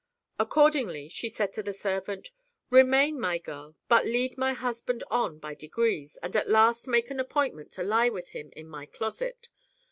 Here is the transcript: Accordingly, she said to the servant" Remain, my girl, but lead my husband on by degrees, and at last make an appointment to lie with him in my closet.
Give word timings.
Accordingly, 0.39 1.09
she 1.09 1.29
said 1.29 1.53
to 1.53 1.61
the 1.61 1.73
servant" 1.73 2.31
Remain, 2.79 3.19
my 3.19 3.37
girl, 3.37 3.75
but 3.87 4.03
lead 4.03 4.35
my 4.35 4.51
husband 4.53 5.03
on 5.11 5.37
by 5.37 5.53
degrees, 5.53 6.17
and 6.23 6.35
at 6.35 6.49
last 6.49 6.87
make 6.87 7.11
an 7.11 7.19
appointment 7.19 7.69
to 7.73 7.83
lie 7.83 8.09
with 8.09 8.29
him 8.29 8.49
in 8.55 8.67
my 8.67 8.87
closet. 8.87 9.49